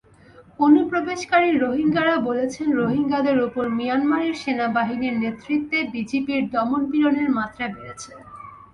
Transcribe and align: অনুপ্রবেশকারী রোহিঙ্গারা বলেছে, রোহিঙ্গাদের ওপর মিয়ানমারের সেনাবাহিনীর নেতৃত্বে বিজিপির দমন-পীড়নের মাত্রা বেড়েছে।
অনুপ্রবেশকারী 0.59 1.49
রোহিঙ্গারা 1.57 2.15
বলেছে, 2.27 2.61
রোহিঙ্গাদের 2.79 3.37
ওপর 3.47 3.65
মিয়ানমারের 3.77 4.35
সেনাবাহিনীর 4.35 5.15
নেতৃত্বে 5.23 5.77
বিজিপির 5.93 6.41
দমন-পীড়নের 6.53 7.29
মাত্রা 7.37 7.65
বেড়েছে। 7.67 8.11